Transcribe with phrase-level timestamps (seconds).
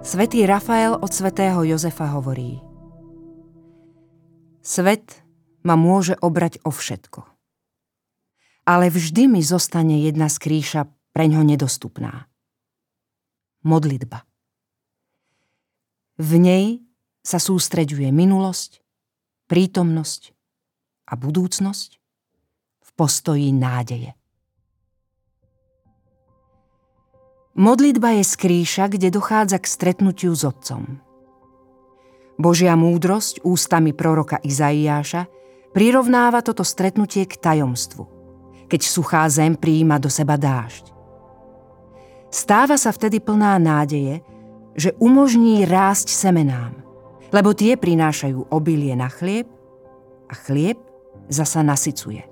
[0.00, 2.56] Svetý Rafael od svätého Jozefa hovorí
[4.64, 5.20] Svet
[5.60, 7.20] ma môže obrať o všetko.
[8.64, 12.32] Ale vždy mi zostane jedna skrýša pre ňo nedostupná.
[13.60, 14.24] Modlitba.
[16.16, 16.80] V nej
[17.20, 18.80] sa sústreďuje minulosť,
[19.52, 20.32] prítomnosť
[21.08, 21.90] a budúcnosť
[22.80, 24.16] v postoji nádeje.
[27.60, 30.96] Modlitba je skrýša, kde dochádza k stretnutiu s Otcom.
[32.40, 35.28] Božia múdrosť ústami proroka Izaiáša
[35.76, 38.08] prirovnáva toto stretnutie k tajomstvu,
[38.64, 40.88] keď suchá zem prijíma do seba dážď.
[42.32, 44.24] Stáva sa vtedy plná nádeje,
[44.72, 46.80] že umožní rásť semenám,
[47.28, 49.52] lebo tie prinášajú obilie na chlieb
[50.32, 50.80] a chlieb
[51.28, 52.24] zasa nasycuje.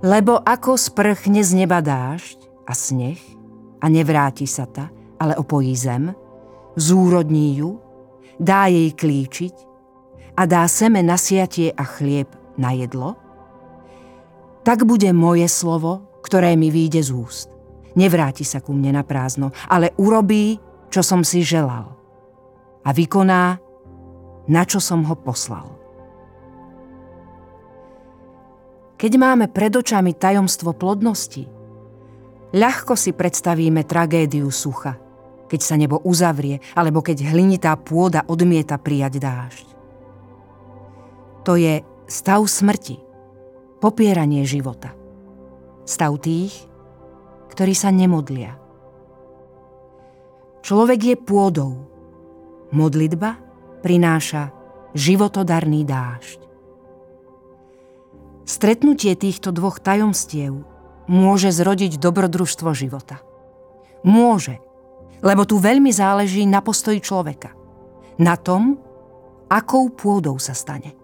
[0.00, 3.16] Lebo ako sprchne z neba dážď, a sneh
[3.80, 6.12] a nevráti sa ta, ale opojí zem,
[6.76, 7.80] zúrodní ju,
[8.36, 9.54] dá jej klíčiť
[10.36, 12.28] a dá seme na siatie a chlieb
[12.60, 13.16] na jedlo,
[14.62, 17.48] tak bude moje slovo, ktoré mi vyjde z úst.
[17.96, 20.60] Nevráti sa ku mne na prázdno, ale urobí,
[20.92, 21.88] čo som si želal
[22.84, 23.58] a vykoná,
[24.48, 25.66] na čo som ho poslal.
[28.98, 31.57] Keď máme pred očami tajomstvo plodnosti,
[32.48, 34.96] Ľahko si predstavíme tragédiu sucha,
[35.52, 39.66] keď sa nebo uzavrie, alebo keď hlinitá pôda odmieta prijať dážď.
[41.44, 43.00] To je stav smrti,
[43.84, 44.96] popieranie života.
[45.84, 46.68] Stav tých,
[47.52, 48.56] ktorí sa nemodlia.
[50.64, 51.72] Človek je pôdou.
[52.68, 53.40] Modlitba
[53.80, 54.52] prináša
[54.92, 56.40] životodarný dážď.
[58.44, 60.77] Stretnutie týchto dvoch tajomstiev
[61.08, 63.24] môže zrodiť dobrodružstvo života.
[64.04, 64.60] Môže,
[65.24, 67.56] lebo tu veľmi záleží na postoji človeka.
[68.20, 68.78] Na tom,
[69.50, 70.94] akou pôdou sa stane.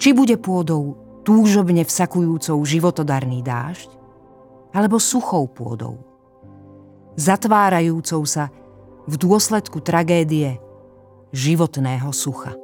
[0.00, 3.90] Či bude pôdou túžobne vsakujúcou životodarný dážď,
[4.72, 6.00] alebo suchou pôdou,
[7.18, 8.48] zatvárajúcou sa
[9.04, 10.56] v dôsledku tragédie
[11.34, 12.54] životného sucha.